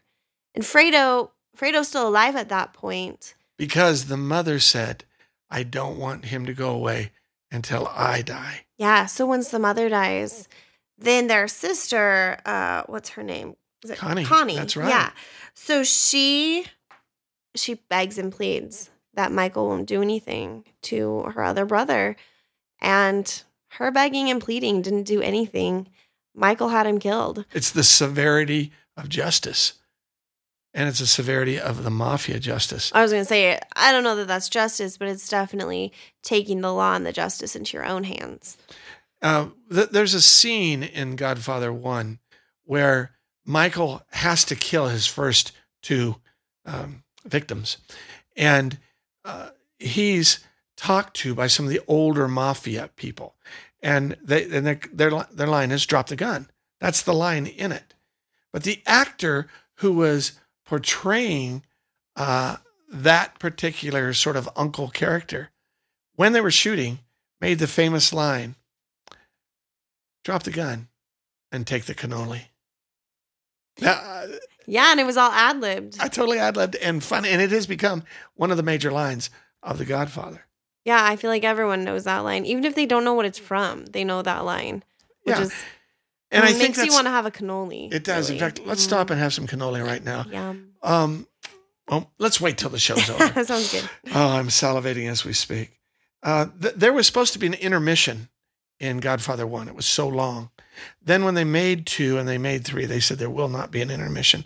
[0.53, 3.35] And Fredo, Fredo's still alive at that point.
[3.57, 5.05] Because the mother said,
[5.49, 7.11] I don't want him to go away
[7.51, 8.65] until I die.
[8.77, 10.47] Yeah, so once the mother dies,
[10.97, 13.55] then their sister, uh, what's her name?
[13.83, 14.55] Is it Connie, Connie.
[14.55, 14.89] that's right.
[14.89, 15.11] Yeah.
[15.53, 16.65] So she
[17.55, 22.15] she begs and pleads that Michael won't do anything to her other brother.
[22.79, 25.89] And her begging and pleading didn't do anything.
[26.33, 27.45] Michael had him killed.
[27.53, 29.73] It's the severity of justice.
[30.73, 32.91] And it's the severity of the mafia justice.
[32.93, 36.59] I was going to say, I don't know that that's justice, but it's definitely taking
[36.59, 38.57] the law and the justice into your own hands.
[39.21, 42.19] Uh, th- there's a scene in Godfather 1
[42.65, 43.11] where
[43.45, 46.17] Michael has to kill his first two
[46.65, 47.77] um, victims.
[48.35, 48.77] And
[49.25, 50.39] uh, he's
[50.77, 53.35] talked to by some of the older mafia people.
[53.81, 56.49] And, they, and their, their, their line is drop the gun.
[56.79, 57.93] That's the line in it.
[58.51, 60.33] But the actor who was
[60.65, 61.63] portraying
[62.15, 62.57] uh,
[62.89, 65.49] that particular sort of uncle character,
[66.15, 66.99] when they were shooting,
[67.41, 68.55] made the famous line
[70.23, 70.87] drop the gun
[71.51, 72.45] and take the cannoli.
[73.79, 74.27] Now, uh,
[74.67, 75.97] Yeah, and it was all ad libbed.
[75.99, 78.03] I totally ad libbed and fun, and it has become
[78.35, 79.29] one of the major lines
[79.63, 80.45] of The Godfather.
[80.83, 82.45] Yeah, I feel like everyone knows that line.
[82.45, 84.83] Even if they don't know what it's from, they know that line.
[85.23, 85.41] Which Yeah.
[85.43, 85.53] is
[86.31, 87.91] And it I think makes you want to have a cannoli.
[87.93, 88.29] it does.
[88.29, 88.85] In fact, let's Mm.
[88.87, 90.25] stop and have some cannoli right now.
[90.31, 90.73] Yum.
[90.83, 91.27] Um,
[91.87, 93.27] oh, let's wait till the show's over.
[93.29, 93.87] that sounds good.
[94.13, 95.79] Oh, I'm salivating as we speak.
[96.21, 98.29] Uh, th- there was supposed to be an intermission
[98.79, 99.67] in Godfather 1.
[99.67, 100.49] It was so long.
[101.01, 103.81] Then, when they made two and they made three, they said there will not be
[103.81, 104.45] an intermission.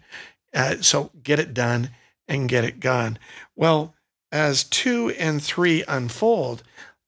[0.54, 1.92] Uh, so get it done
[2.28, 3.18] and get it gone.
[3.56, 3.96] Well,
[4.32, 6.63] as two and three unfold,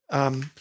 [0.10, 0.52] um,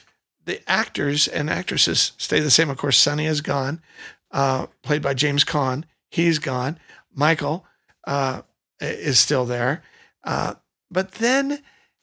[0.45, 2.71] the actors and actresses stay the same.
[2.71, 3.83] Of course, Sonny is gone,
[4.31, 5.85] uh, played by James Caan.
[6.11, 6.79] He's gone.
[7.15, 7.65] Michael
[8.07, 8.43] uh,
[8.81, 9.83] is still there.
[10.25, 10.55] Uh,
[10.91, 11.63] but then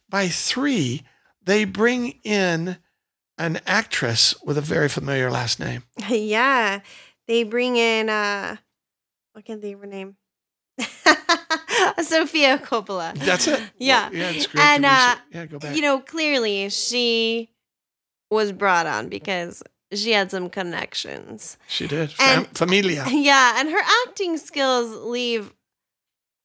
[0.09, 1.03] by three,
[1.43, 2.77] they bring in
[3.37, 5.83] an actress with a very familiar last name.
[6.09, 6.81] yeah.
[7.27, 8.57] They bring in uh
[9.33, 10.15] what can they name?
[12.01, 13.13] Sofia Coppola.
[13.17, 13.61] That's it.
[13.79, 14.09] Yeah.
[14.11, 14.63] yeah, it's great.
[14.63, 15.75] And, uh, yeah, go back.
[15.75, 17.49] You know, clearly she
[18.31, 19.61] was brought on because
[19.93, 21.57] she had some connections.
[21.67, 22.11] she did.
[22.11, 23.05] Fam- and- Familia.
[23.09, 25.53] Yeah, and her acting skills leave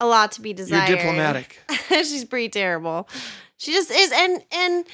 [0.01, 0.97] a lot to be You're desired.
[0.97, 1.59] diplomatic.
[1.89, 3.09] She's pretty terrible.
[3.57, 4.85] She just is and and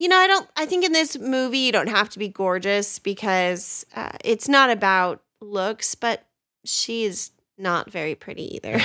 [0.00, 2.98] you know, I don't I think in this movie you don't have to be gorgeous
[2.98, 6.26] because uh, it's not about looks, but
[6.64, 8.80] she's not very pretty either.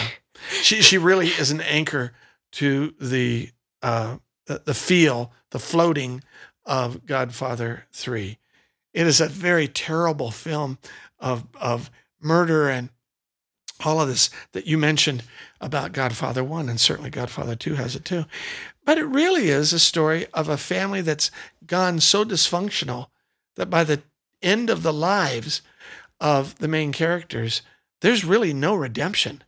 [0.61, 2.11] She she really is an anchor
[2.51, 3.51] to the
[3.81, 6.21] uh, the, feel, the floating
[6.65, 8.37] of Godfather Three.
[8.93, 10.77] It is a very terrible film
[11.19, 12.89] of of murder and
[13.83, 15.23] all of this that you mentioned
[15.61, 18.25] about Godfather One, and certainly Godfather Two has it too.
[18.85, 21.31] But it really is a story of a family that's
[21.65, 23.07] gone so dysfunctional
[23.55, 24.03] that by the
[24.41, 25.61] end of the lives
[26.21, 27.63] of the main characters,
[28.01, 29.43] there's really no redemption.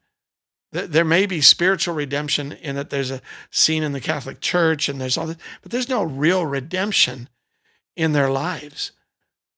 [0.71, 4.99] There may be spiritual redemption in that there's a scene in the Catholic Church and
[4.99, 7.29] there's all this, but there's no real redemption
[7.95, 8.91] in their lives.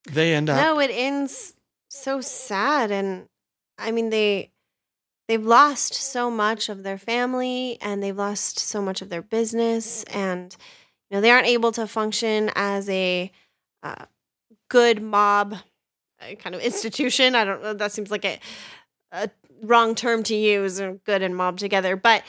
[0.09, 1.53] They end up no, it ends
[1.89, 3.27] so sad and
[3.77, 4.51] I mean they
[5.29, 10.03] they've lost so much of their family and they've lost so much of their business
[10.05, 10.57] and
[11.09, 13.31] you know they aren't able to function as a
[13.83, 14.05] uh,
[14.69, 15.55] good mob
[16.21, 17.35] uh, kind of institution.
[17.35, 18.39] I don't know that seems like a,
[19.11, 19.29] a
[19.61, 22.23] wrong term to use good and mob together, but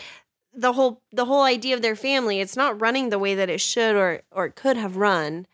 [0.52, 3.60] the whole the whole idea of their family it's not running the way that it
[3.60, 5.46] should or or it could have run.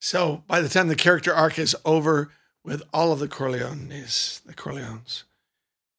[0.00, 2.30] So by the time the character arc is over
[2.64, 5.22] with all of the Corleones, the Corleones,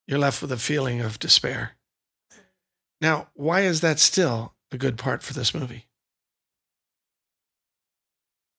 [0.06, 1.72] you're left with a feeling of despair.
[3.00, 5.86] Now, why is that still a good part for this movie?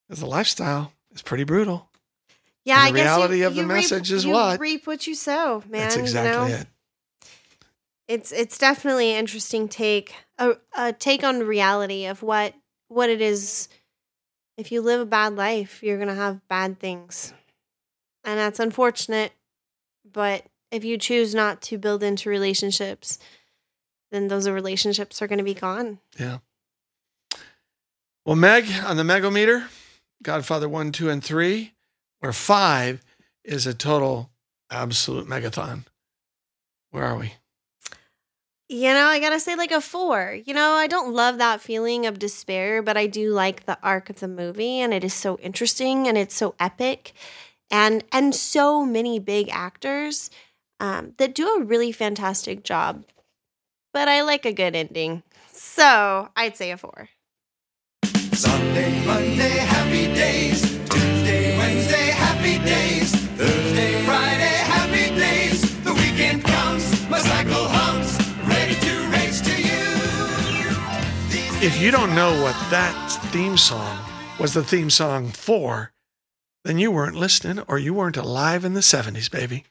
[0.08, 1.90] Because the lifestyle is pretty brutal.
[2.64, 4.60] Yeah, And the I guess reality you, of the you message is you what?
[4.60, 5.82] reap what you sow, man.
[5.82, 6.58] That's you exactly know?
[6.58, 6.68] it.
[8.08, 12.54] It's it's definitely an interesting take, a, a take on reality of what
[12.88, 13.68] what it is.
[14.58, 17.34] If you live a bad life, you're gonna have bad things,
[18.24, 19.34] and that's unfortunate.
[20.10, 23.20] But if you choose not to build into relationships,
[24.12, 26.00] then those relationships are gonna be gone.
[26.20, 26.40] Yeah.
[28.26, 29.68] Well, Meg, on the Megometer,
[30.22, 31.74] Godfather 1, 2, and 3,
[32.20, 33.02] where 5
[33.44, 34.30] is a total
[34.70, 35.86] absolute megathon.
[36.92, 37.34] Where are we?
[38.70, 40.38] You know, I gotta say like a four.
[40.46, 44.10] You know, I don't love that feeling of despair, but I do like the arc
[44.10, 47.14] of the movie, and it is so interesting and it's so epic,
[47.72, 50.30] and and so many big actors
[50.80, 53.04] um, that do a really fantastic job.
[53.94, 57.10] But I like a good ending, so I'd say a four.
[58.34, 60.62] Sunday, Monday, happy days.
[60.90, 63.16] Tuesday, Wednesday, happy days.
[63.36, 65.84] Thursday, Friday, happy days.
[65.84, 70.70] The weekend comes, my cycle hums, ready to race to you.
[71.32, 73.98] These If you don't know what that theme song
[74.40, 75.92] was the theme song for,
[76.64, 79.64] then you weren't listening or you weren't alive in the 70s, baby.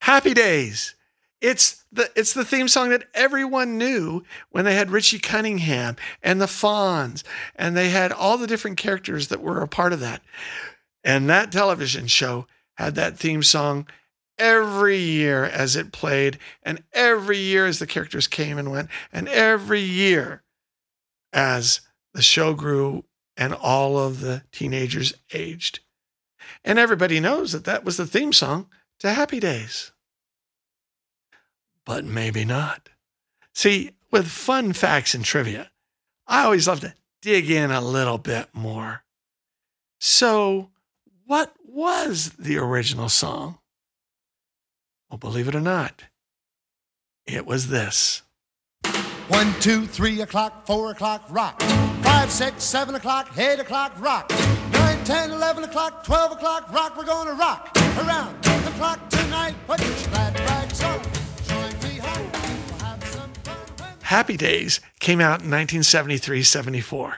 [0.00, 0.94] Happy Days.
[1.40, 6.40] It's the it's the theme song that everyone knew when they had Richie Cunningham and
[6.40, 7.22] the Fonz
[7.54, 10.22] and they had all the different characters that were a part of that.
[11.04, 13.86] And that television show had that theme song
[14.38, 19.28] every year as it played, and every year as the characters came and went, and
[19.28, 20.42] every year
[21.32, 21.80] as
[22.12, 23.04] the show grew
[23.36, 25.80] and all of the teenagers aged.
[26.64, 28.68] And everybody knows that that was the theme song
[29.00, 29.92] to Happy Days.
[31.84, 32.88] But maybe not.
[33.54, 35.70] See, with fun facts and trivia,
[36.26, 39.04] I always love to dig in a little bit more.
[39.98, 40.70] So,
[41.24, 43.58] what was the original song?
[45.10, 46.04] Well, believe it or not,
[47.26, 48.22] it was this.
[49.28, 51.60] One, two, three o'clock, four o'clock, rock.
[52.02, 54.30] Five, six, seven o'clock, eight o'clock, rock.
[54.72, 56.96] Nine, ten, eleven o'clock, twelve o'clock, rock.
[56.96, 58.45] We're gonna rock around
[64.02, 67.16] Happy Days came out in 1973 74.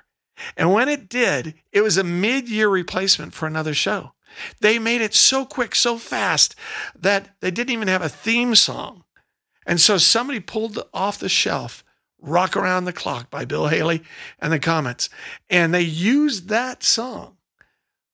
[0.56, 4.12] And when it did, it was a mid year replacement for another show.
[4.60, 6.54] They made it so quick, so fast
[6.98, 9.04] that they didn't even have a theme song.
[9.66, 11.84] And so somebody pulled off the shelf
[12.20, 14.02] Rock Around the Clock by Bill Haley
[14.38, 15.08] and the Comets.
[15.50, 17.36] And they used that song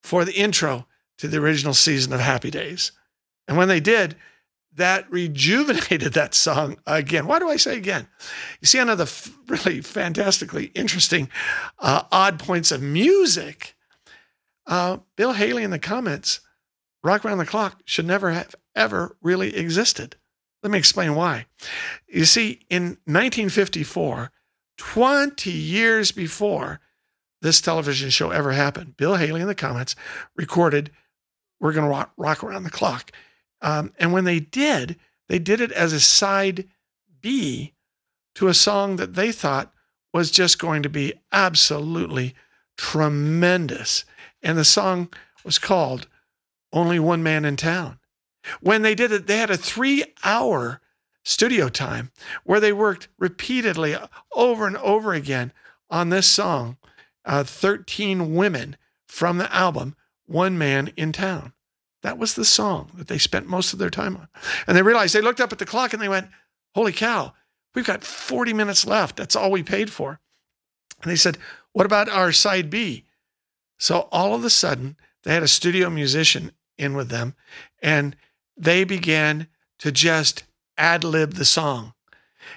[0.02, 0.86] for the intro
[1.18, 2.92] to the original season of Happy Days.
[3.46, 4.16] And when they did,
[4.76, 7.26] that rejuvenated that song again.
[7.26, 8.08] Why do I say again?
[8.60, 11.28] You see, another f- really fantastically interesting
[11.78, 13.74] uh, odd points of music.
[14.66, 16.40] Uh, Bill Haley and the Comets,
[17.02, 20.16] Rock Around the Clock should never have ever really existed.
[20.62, 21.46] Let me explain why.
[22.08, 24.30] You see, in 1954,
[24.78, 26.80] 20 years before
[27.42, 29.94] this television show ever happened, Bill Haley and the Comets
[30.34, 30.90] recorded
[31.60, 33.12] We're Gonna Rock, rock Around the Clock.
[33.62, 34.96] Um, and when they did,
[35.28, 36.68] they did it as a side
[37.20, 37.72] B
[38.34, 39.72] to a song that they thought
[40.12, 42.34] was just going to be absolutely
[42.76, 44.04] tremendous.
[44.42, 45.08] And the song
[45.44, 46.06] was called
[46.72, 47.98] Only One Man in Town.
[48.60, 50.80] When they did it, they had a three hour
[51.24, 52.10] studio time
[52.44, 53.96] where they worked repeatedly
[54.32, 55.52] over and over again
[55.90, 56.76] on this song,
[57.24, 58.76] uh, 13 Women
[59.08, 61.53] from the album One Man in Town.
[62.04, 64.28] That was the song that they spent most of their time on.
[64.66, 66.28] And they realized they looked up at the clock and they went,
[66.74, 67.32] Holy cow,
[67.74, 69.16] we've got 40 minutes left.
[69.16, 70.20] That's all we paid for.
[71.02, 71.38] And they said,
[71.72, 73.04] What about our side B?
[73.78, 77.36] So all of a sudden, they had a studio musician in with them
[77.82, 78.16] and
[78.54, 80.44] they began to just
[80.76, 81.94] ad lib the song.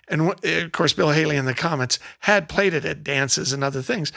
[0.08, 3.82] And of course, Bill Haley and the Comets had played it at dances and other
[3.82, 4.12] things,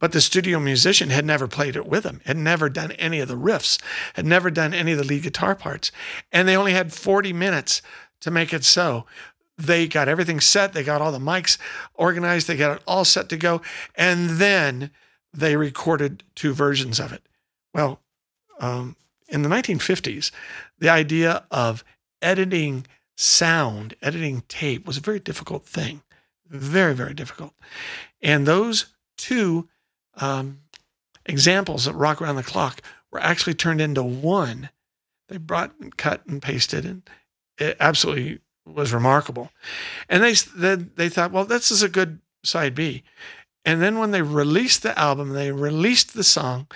[0.00, 3.28] but the studio musician had never played it with him, had never done any of
[3.28, 3.80] the riffs,
[4.14, 5.90] had never done any of the lead guitar parts.
[6.32, 7.82] And they only had 40 minutes
[8.20, 9.06] to make it so.
[9.56, 11.58] They got everything set, they got all the mics
[11.94, 13.60] organized, they got it all set to go.
[13.96, 14.90] And then
[15.32, 17.22] they recorded two versions of it.
[17.74, 18.00] Well,
[18.60, 18.96] um,
[19.28, 20.30] in the 1950s,
[20.78, 21.84] the idea of
[22.22, 22.86] editing
[23.18, 26.02] sound, editing tape was a very difficult thing.
[26.48, 27.52] Very, very difficult.
[28.22, 29.68] And those two
[30.16, 30.60] um,
[31.26, 34.70] examples of Rock Around the Clock were actually turned into one.
[35.28, 37.02] They brought and cut and pasted, and
[37.58, 39.50] it absolutely was remarkable.
[40.08, 43.02] And they then they thought, well, this is a good side B.
[43.64, 46.68] And then when they released the album, they released the song,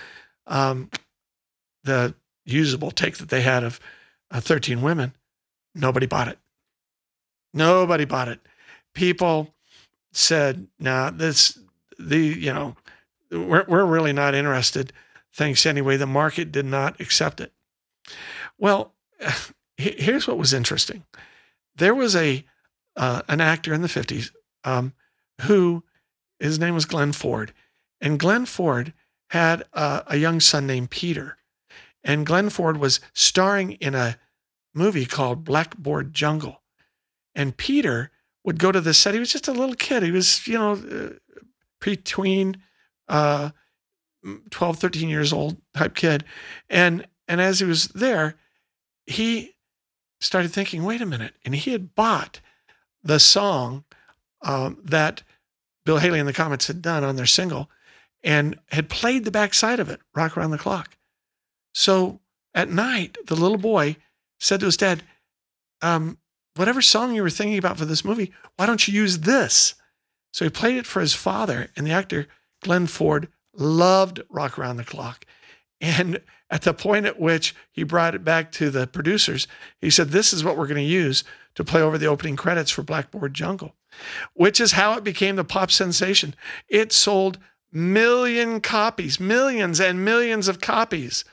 [0.45, 0.91] um,
[1.83, 2.13] the
[2.45, 3.79] usable take that they had of
[4.29, 5.13] uh, 13 women,
[5.75, 6.39] nobody bought it.
[7.53, 8.39] Nobody bought it.
[8.93, 9.53] People
[10.11, 11.57] said, nah, this,
[11.97, 12.75] the, you know,
[13.31, 14.93] we're, we're really not interested.
[15.33, 15.97] Thanks anyway.
[15.97, 17.51] The market did not accept it.
[18.57, 18.93] Well,
[19.77, 21.03] here's what was interesting.
[21.75, 22.45] There was a,
[22.95, 24.31] uh, an actor in the 50s
[24.63, 24.93] um,
[25.41, 25.83] who,
[26.39, 27.53] his name was Glenn Ford.
[27.99, 28.93] And Glenn Ford
[29.29, 31.37] had uh, a young son named Peter.
[32.03, 34.17] And Glenn Ford was starring in a
[34.73, 36.61] movie called Blackboard Jungle.
[37.35, 38.11] And Peter
[38.43, 39.13] would go to the set.
[39.13, 40.03] He was just a little kid.
[40.03, 41.39] He was, you know, uh,
[41.79, 42.57] between
[43.07, 43.51] uh,
[44.49, 46.23] 12, 13 years old type kid.
[46.69, 48.35] And and as he was there,
[49.05, 49.55] he
[50.19, 51.35] started thinking, wait a minute.
[51.45, 52.41] And he had bought
[53.01, 53.85] the song
[54.41, 55.23] um, that
[55.85, 57.69] Bill Haley and the Comets had done on their single
[58.23, 60.97] and had played the backside of it, Rock Around the Clock.
[61.73, 62.21] So
[62.53, 63.97] at night, the little boy
[64.43, 65.03] said to his dad,
[65.81, 66.17] um,
[66.55, 69.75] whatever song you were thinking about for this movie, why don't you use this?
[70.31, 72.27] So he played it for his father, and the actor,
[72.61, 75.25] Glenn Ford, loved Rock Around the Clock.
[75.79, 76.19] And
[76.49, 79.47] at the point at which he brought it back to the producers,
[79.79, 81.23] he said, This is what we're going to use
[81.55, 83.75] to play over the opening credits for Blackboard Jungle,
[84.33, 86.35] which is how it became the pop sensation.
[86.67, 87.37] It sold
[87.71, 91.23] million copies, millions and millions of copies.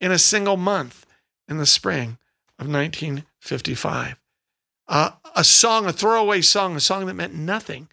[0.00, 1.06] in a single month
[1.48, 2.18] in the spring
[2.58, 4.16] of 1955.
[4.86, 7.88] Uh, a song, a throwaway song, a song that meant nothing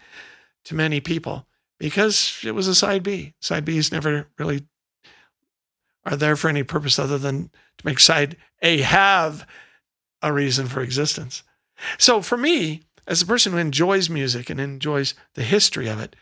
[0.65, 1.47] to many people
[1.79, 3.33] because it was a side B.
[3.39, 4.65] Side Bs never really
[6.05, 9.47] are there for any purpose other than to make side A have
[10.21, 11.43] a reason for existence.
[11.97, 16.15] So for me, as a person who enjoys music and enjoys the history of it,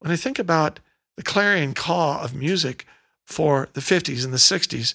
[0.00, 0.80] when I think about
[1.16, 2.86] the clarion call of music
[3.24, 4.94] for the 50s and the 60s,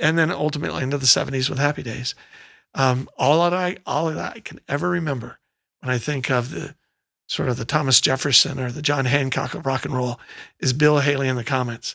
[0.00, 2.14] and then ultimately into the 70s with Happy Days,
[2.74, 5.38] um, all that I all that I can ever remember
[5.80, 6.74] when I think of the
[7.26, 10.18] sort of the Thomas Jefferson or the John Hancock of rock and roll
[10.60, 11.94] is Bill Haley and the Comets,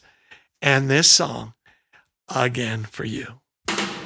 [0.61, 1.53] and this song
[2.33, 3.39] again for you.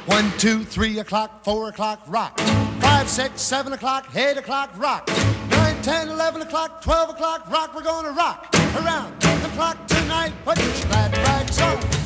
[0.05, 2.39] One, two, three o'clock, four o'clock, rock.
[2.79, 5.09] Five, six, seven o'clock, eight o'clock, rock.
[5.49, 7.75] Nine, ten, eleven o'clock, twelve o'clock, rock.
[7.75, 10.31] We're gonna rock around the clock tonight.
[10.45, 11.96] Put your glad rags on.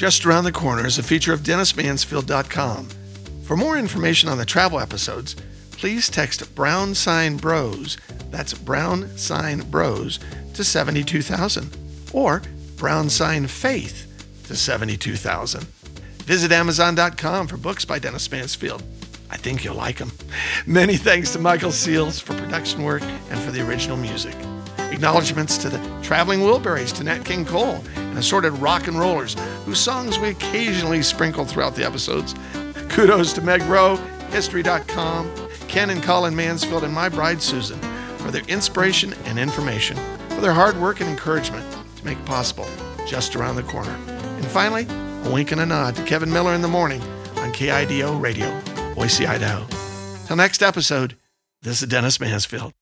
[0.00, 2.88] Just Around the Corner is a feature of DennisMansfield.com.
[3.44, 5.36] For more information on the travel episodes,
[5.72, 7.98] please text Brown Sign Bros,
[8.30, 10.18] that's Brown Sign Bros,
[10.54, 11.76] to 72000
[12.14, 12.40] or
[12.78, 14.06] Brown Sign Faith
[14.44, 15.64] to 72000.
[16.24, 18.82] Visit Amazon.com for books by Dennis Mansfield.
[19.30, 20.12] I think you'll like them.
[20.66, 24.34] Many thanks to Michael Seals for production work and for the original music.
[24.78, 27.84] Acknowledgements to the Traveling Wilburys, to Nat King Cole,
[28.20, 32.34] assorted rock and rollers whose songs we occasionally sprinkle throughout the episodes.
[32.88, 33.96] Kudos to Meg Rowe,
[34.30, 35.30] History.com,
[35.68, 37.80] Ken and Colin Mansfield, and my bride Susan
[38.18, 39.96] for their inspiration and information,
[40.28, 41.66] for their hard work and encouragement
[41.96, 42.66] to make possible
[43.06, 43.96] just around the corner.
[44.08, 44.86] And finally,
[45.24, 47.02] a wink and a nod to Kevin Miller in the morning
[47.36, 48.60] on KIDO Radio,
[48.94, 49.66] Boise, Idaho.
[50.26, 51.16] Till next episode,
[51.62, 52.72] this is Dennis Mansfield.